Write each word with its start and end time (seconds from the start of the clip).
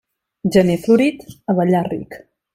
Gener 0.55 0.77
florit, 0.85 1.21
abellar 1.55 1.93
ric. 1.95 2.21